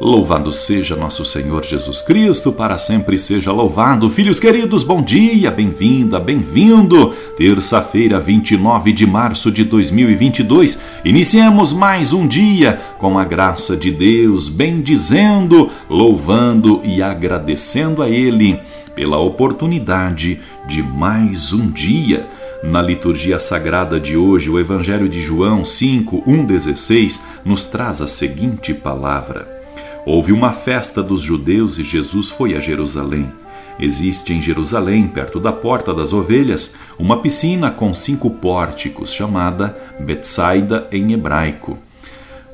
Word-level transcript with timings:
Louvado 0.00 0.52
seja 0.52 0.96
nosso 0.96 1.24
Senhor 1.24 1.64
Jesus 1.64 2.02
Cristo, 2.02 2.50
para 2.50 2.76
sempre 2.78 3.16
seja 3.16 3.52
louvado. 3.52 4.10
Filhos 4.10 4.40
queridos, 4.40 4.82
bom 4.82 5.00
dia, 5.00 5.52
bem-vinda, 5.52 6.18
bem-vindo. 6.18 7.14
Terça-feira, 7.36 8.18
29 8.18 8.92
de 8.92 9.06
março 9.06 9.52
de 9.52 9.62
2022. 9.62 10.80
Iniciemos 11.04 11.72
mais 11.72 12.12
um 12.12 12.26
dia 12.26 12.80
com 12.98 13.16
a 13.16 13.24
graça 13.24 13.76
de 13.76 13.92
Deus, 13.92 14.48
bendizendo, 14.48 15.70
louvando 15.88 16.80
e 16.82 17.00
agradecendo 17.00 18.02
a 18.02 18.08
Ele 18.10 18.58
pela 18.96 19.18
oportunidade 19.18 20.40
de 20.66 20.82
mais 20.82 21.52
um 21.52 21.70
dia. 21.70 22.26
Na 22.64 22.82
liturgia 22.82 23.38
sagrada 23.38 24.00
de 24.00 24.16
hoje, 24.16 24.50
o 24.50 24.58
Evangelho 24.58 25.08
de 25.08 25.20
João 25.20 25.64
5, 25.64 26.24
1, 26.26 26.46
16 26.46 27.24
nos 27.44 27.66
traz 27.66 28.02
a 28.02 28.08
seguinte 28.08 28.74
palavra. 28.74 29.63
Houve 30.06 30.32
uma 30.32 30.52
festa 30.52 31.02
dos 31.02 31.22
judeus 31.22 31.78
e 31.78 31.82
Jesus 31.82 32.30
foi 32.30 32.54
a 32.54 32.60
Jerusalém. 32.60 33.32
Existe 33.80 34.32
em 34.32 34.40
Jerusalém, 34.40 35.08
perto 35.08 35.40
da 35.40 35.50
Porta 35.50 35.94
das 35.94 36.12
Ovelhas, 36.12 36.74
uma 36.98 37.20
piscina 37.20 37.70
com 37.70 37.92
cinco 37.94 38.30
pórticos, 38.30 39.12
chamada 39.12 39.76
Betsaida 39.98 40.86
em 40.92 41.12
hebraico. 41.12 41.78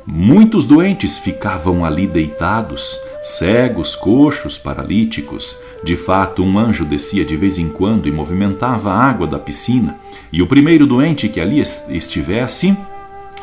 Muitos 0.07 0.65
doentes 0.65 1.19
ficavam 1.19 1.85
ali 1.85 2.07
deitados, 2.07 2.99
cegos, 3.23 3.95
coxos, 3.95 4.57
paralíticos. 4.57 5.57
De 5.85 5.95
fato, 5.95 6.43
um 6.43 6.59
anjo 6.59 6.85
descia 6.85 7.25
de 7.25 7.37
vez 7.37 7.59
em 7.59 7.69
quando 7.69 8.09
e 8.09 8.13
movimentava 8.13 8.91
a 8.91 9.05
água 9.05 9.27
da 9.27 9.39
piscina, 9.39 9.97
e 10.33 10.41
o 10.41 10.47
primeiro 10.47 10.87
doente 10.87 11.29
que 11.29 11.41
ali 11.41 11.61
estivesse 11.61 12.77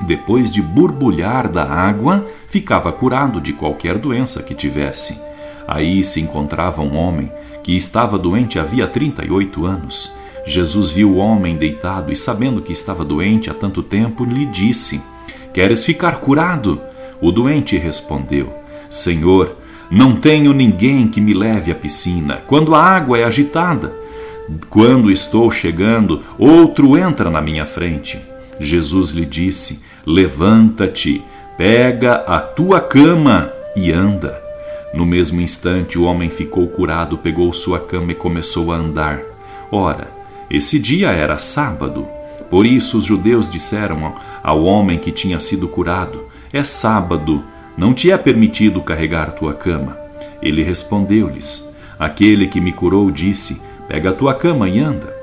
depois 0.01 0.51
de 0.51 0.61
borbulhar 0.61 1.49
da 1.49 1.63
água, 1.63 2.25
ficava 2.47 2.91
curado 2.91 3.41
de 3.41 3.53
qualquer 3.53 3.97
doença 3.97 4.43
que 4.43 4.53
tivesse. 4.53 5.19
Aí 5.67 6.03
se 6.03 6.21
encontrava 6.21 6.81
um 6.81 6.95
homem 6.95 7.31
que 7.63 7.75
estava 7.75 8.17
doente 8.17 8.59
havia 8.59 8.87
38 8.87 9.65
anos. 9.65 10.15
Jesus 10.45 10.91
viu 10.91 11.11
o 11.11 11.17
homem 11.17 11.57
deitado 11.57 12.11
e, 12.11 12.15
sabendo 12.15 12.61
que 12.61 12.71
estava 12.71 13.03
doente 13.03 13.49
há 13.49 13.53
tanto 13.53 13.83
tempo, 13.83 14.23
lhe 14.23 14.45
disse: 14.45 15.01
Queres 15.53 15.83
ficar 15.83 16.21
curado? 16.21 16.79
O 17.19 17.31
doente 17.31 17.77
respondeu: 17.77 18.53
Senhor, 18.89 19.57
não 19.91 20.15
tenho 20.15 20.53
ninguém 20.53 21.07
que 21.07 21.19
me 21.19 21.33
leve 21.33 21.71
à 21.71 21.75
piscina 21.75 22.41
quando 22.47 22.73
a 22.73 22.81
água 22.81 23.17
é 23.17 23.25
agitada. 23.25 23.93
Quando 24.69 25.11
estou 25.11 25.51
chegando, 25.51 26.23
outro 26.37 26.97
entra 26.97 27.29
na 27.29 27.41
minha 27.41 27.65
frente. 27.65 28.21
Jesus 28.59 29.11
lhe 29.11 29.25
disse: 29.25 29.81
Levanta-te, 30.05 31.23
pega 31.57 32.23
a 32.27 32.39
tua 32.39 32.79
cama 32.79 33.51
e 33.75 33.91
anda. 33.91 34.41
No 34.93 35.05
mesmo 35.05 35.41
instante, 35.41 35.99
o 35.99 36.03
homem 36.03 36.29
ficou 36.29 36.67
curado, 36.67 37.17
pegou 37.17 37.53
sua 37.53 37.79
cama 37.79 38.11
e 38.11 38.15
começou 38.15 38.71
a 38.71 38.75
andar. 38.75 39.21
Ora, 39.71 40.07
esse 40.49 40.79
dia 40.79 41.11
era 41.11 41.37
sábado. 41.37 42.07
Por 42.49 42.65
isso 42.65 42.97
os 42.97 43.03
judeus 43.03 43.51
disseram 43.51 44.15
ao 44.41 44.63
homem 44.63 44.97
que 44.97 45.11
tinha 45.11 45.39
sido 45.39 45.67
curado: 45.67 46.25
É 46.53 46.63
sábado, 46.63 47.43
não 47.77 47.93
te 47.93 48.11
é 48.11 48.17
permitido 48.17 48.81
carregar 48.81 49.33
tua 49.33 49.53
cama. 49.53 49.97
Ele 50.41 50.63
respondeu-lhes: 50.63 51.67
Aquele 51.99 52.47
que 52.47 52.61
me 52.61 52.71
curou 52.71 53.11
disse: 53.11 53.61
Pega 53.87 54.11
a 54.11 54.13
tua 54.13 54.33
cama 54.33 54.69
e 54.69 54.79
anda. 54.79 55.13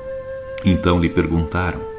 Então 0.63 0.99
lhe 0.99 1.09
perguntaram: 1.09 1.94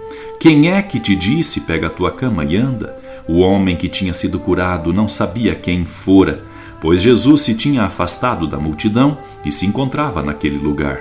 quem 0.46 0.70
é 0.70 0.80
que 0.80 1.00
te 1.00 1.16
disse: 1.16 1.62
pega 1.62 1.88
a 1.88 1.90
tua 1.90 2.12
cama 2.12 2.44
e 2.44 2.56
anda? 2.56 2.96
O 3.26 3.40
homem 3.40 3.74
que 3.74 3.88
tinha 3.88 4.14
sido 4.14 4.38
curado 4.38 4.92
não 4.92 5.08
sabia 5.08 5.56
quem 5.56 5.84
fora, 5.84 6.40
pois 6.80 7.02
Jesus 7.02 7.40
se 7.40 7.52
tinha 7.52 7.82
afastado 7.82 8.46
da 8.46 8.56
multidão 8.56 9.18
e 9.44 9.50
se 9.50 9.66
encontrava 9.66 10.22
naquele 10.22 10.56
lugar. 10.56 11.00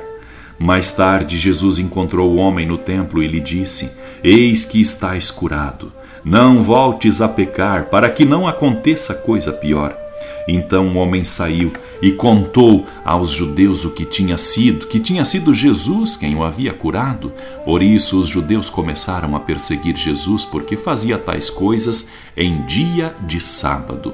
Mais 0.58 0.92
tarde, 0.94 1.38
Jesus 1.38 1.78
encontrou 1.78 2.32
o 2.32 2.38
homem 2.38 2.66
no 2.66 2.80
templo 2.80 3.22
e 3.22 3.28
lhe 3.28 3.40
disse: 3.40 3.92
Eis 4.24 4.66
que 4.66 4.82
estás 4.82 5.30
curado. 5.30 5.94
Não 6.24 6.64
voltes 6.64 7.22
a 7.22 7.30
pecar, 7.30 7.86
para 7.86 8.10
que 8.10 8.26
não 8.26 8.48
aconteça 8.48 9.14
coisa 9.14 9.54
pior. 9.54 10.05
Então 10.48 10.88
o 10.90 10.98
homem 10.98 11.24
saiu 11.24 11.72
e 12.02 12.12
contou 12.12 12.86
aos 13.04 13.32
judeus 13.32 13.84
o 13.84 13.90
que 13.90 14.06
tinha 14.06 14.38
sido, 14.38 14.88
que 14.88 15.00
tinha 15.00 15.26
sido 15.26 15.54
Jesus 15.54 16.16
quem 16.16 16.36
o 16.36 16.44
havia 16.44 16.74
curado. 16.74 17.32
Por 17.64 17.82
isso 17.82 18.20
os 18.20 18.28
judeus 18.28 18.70
começaram 18.70 19.36
a 19.36 19.40
perseguir 19.40 19.96
Jesus 19.98 20.46
porque 20.46 20.78
fazia 20.78 21.18
tais 21.18 21.50
coisas 21.50 22.10
em 22.38 22.66
dia 22.66 23.16
de 23.22 23.42
sábado. 23.42 24.14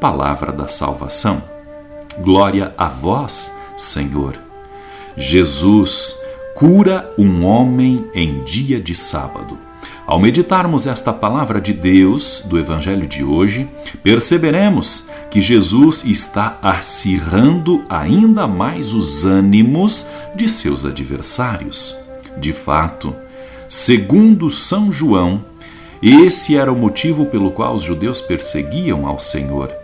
Palavra 0.00 0.52
da 0.52 0.68
salvação. 0.68 1.42
Glória 2.18 2.72
a 2.78 2.88
vós, 2.88 3.56
Senhor. 3.76 4.38
Jesus 5.16 6.16
cura 6.54 7.12
um 7.18 7.44
homem 7.44 8.06
em 8.14 8.42
dia 8.44 8.80
de 8.80 8.94
sábado. 8.94 9.65
Ao 10.06 10.20
meditarmos 10.20 10.86
esta 10.86 11.12
palavra 11.12 11.60
de 11.60 11.72
Deus 11.72 12.40
do 12.44 12.56
Evangelho 12.56 13.08
de 13.08 13.24
hoje, 13.24 13.68
perceberemos 14.04 15.08
que 15.28 15.40
Jesus 15.40 16.04
está 16.04 16.60
acirrando 16.62 17.84
ainda 17.88 18.46
mais 18.46 18.92
os 18.92 19.24
ânimos 19.24 20.06
de 20.36 20.48
seus 20.48 20.84
adversários. 20.84 21.96
De 22.38 22.52
fato, 22.52 23.16
segundo 23.68 24.48
São 24.48 24.92
João, 24.92 25.44
esse 26.00 26.56
era 26.56 26.72
o 26.72 26.78
motivo 26.78 27.26
pelo 27.26 27.50
qual 27.50 27.74
os 27.74 27.82
judeus 27.82 28.20
perseguiam 28.20 29.08
ao 29.08 29.18
Senhor. 29.18 29.74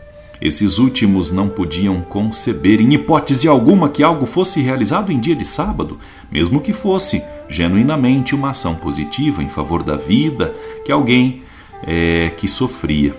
Esses 0.40 0.78
últimos 0.78 1.32
não 1.32 1.48
podiam 1.48 2.00
conceber, 2.00 2.80
em 2.80 2.94
hipótese 2.94 3.48
alguma, 3.48 3.88
que 3.88 4.04
algo 4.04 4.24
fosse 4.24 4.60
realizado 4.60 5.10
em 5.10 5.18
dia 5.18 5.34
de 5.34 5.44
sábado, 5.44 5.98
mesmo 6.30 6.60
que 6.60 6.72
fosse 6.72 7.24
genuinamente 7.52 8.34
uma 8.34 8.50
ação 8.50 8.74
positiva 8.74 9.42
em 9.42 9.48
favor 9.48 9.82
da 9.82 9.96
vida 9.96 10.54
que 10.84 10.90
alguém 10.90 11.42
é, 11.82 12.32
que 12.36 12.48
sofria. 12.48 13.14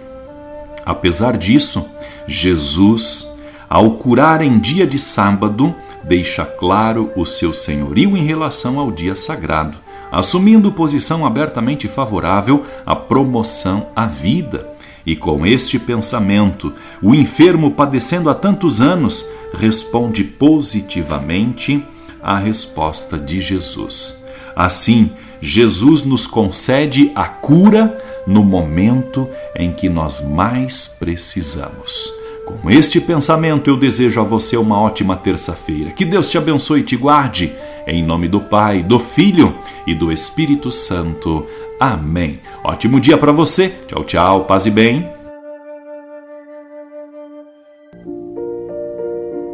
Apesar 0.86 1.38
disso, 1.38 1.86
Jesus, 2.28 3.32
ao 3.70 3.92
curar 3.92 4.42
em 4.42 4.60
dia 4.60 4.86
de 4.86 5.00
sábado, 5.00 5.74
deixa 6.04 6.46
claro 6.46 7.12
o 7.16 7.26
seu 7.26 7.54
senhorio 7.54 8.18
em 8.18 8.26
relação 8.26 8.80
ao 8.80 8.92
dia 8.92 9.16
sagrado, 9.16 9.78
assumindo 10.12 10.72
posição 10.72 11.26
abertamente 11.26 11.88
favorável 11.88 12.64
à 12.86 12.96
promoção 12.96 13.88
à 13.96 14.06
vida 14.06 14.74
e 15.06 15.16
com 15.16 15.46
este 15.46 15.78
pensamento, 15.78 16.74
o 17.02 17.14
enfermo, 17.14 17.72
padecendo 17.72 18.30
há 18.30 18.36
tantos 18.36 18.80
anos, 18.80 19.28
responde 19.54 20.24
positivamente 20.24 21.84
à 22.22 22.38
resposta 22.38 23.18
de 23.18 23.42
Jesus. 23.42 24.23
Assim, 24.56 25.12
Jesus 25.42 26.04
nos 26.04 26.28
concede 26.28 27.12
a 27.16 27.26
cura 27.28 27.98
no 28.26 28.44
momento 28.44 29.28
em 29.56 29.72
que 29.72 29.90
nós 29.90 30.22
mais 30.22 30.88
precisamos. 30.88 32.14
Com 32.46 32.70
este 32.70 33.00
pensamento, 33.00 33.70
eu 33.70 33.78
desejo 33.78 34.20
a 34.20 34.24
você 34.24 34.58
uma 34.58 34.80
ótima 34.80 35.16
terça-feira. 35.16 35.92
Que 35.92 36.06
Deus 36.06 36.30
te 36.30 36.38
abençoe 36.38 36.82
e 36.82 36.84
te 36.84 36.96
guarde. 36.98 37.54
Em 37.88 38.04
nome 38.04 38.28
do 38.28 38.42
Pai, 38.42 38.84
do 38.84 39.00
Filho 39.00 39.56
e 39.88 39.94
do 39.94 40.12
Espírito 40.12 40.72
Santo. 40.72 41.46
Amém. 41.80 42.40
Ótimo 42.64 43.00
dia 43.00 43.18
para 43.18 43.32
você. 43.32 43.74
Tchau, 43.88 44.04
tchau. 44.04 44.46
Paz 44.46 44.66
e 44.66 44.72
bem. 44.72 45.13